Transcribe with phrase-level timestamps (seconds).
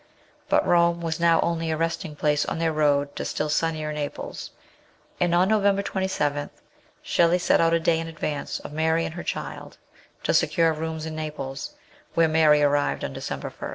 [0.49, 4.49] But Rome was now only a resting place on their road to still sunnier Naples;
[5.19, 6.49] and on Novem ber 27
[7.03, 9.77] Shelley set out a day in advance of Mary and her child
[10.23, 11.75] to secure rooms in Naples,
[12.15, 13.69] where Mary arrived on December 1.